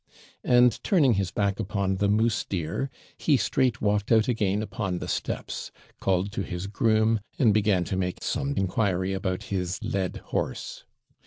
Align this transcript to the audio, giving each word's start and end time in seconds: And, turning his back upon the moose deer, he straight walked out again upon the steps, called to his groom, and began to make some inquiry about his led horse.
And, 0.43 0.83
turning 0.83 1.13
his 1.13 1.29
back 1.29 1.59
upon 1.59 1.97
the 1.97 2.09
moose 2.09 2.43
deer, 2.43 2.89
he 3.19 3.37
straight 3.37 3.81
walked 3.81 4.11
out 4.11 4.27
again 4.27 4.63
upon 4.63 4.97
the 4.97 5.07
steps, 5.07 5.71
called 5.99 6.31
to 6.31 6.41
his 6.41 6.65
groom, 6.65 7.19
and 7.37 7.53
began 7.53 7.83
to 7.83 7.95
make 7.95 8.23
some 8.23 8.55
inquiry 8.57 9.13
about 9.13 9.43
his 9.53 9.77
led 9.83 10.17
horse. 10.33 10.85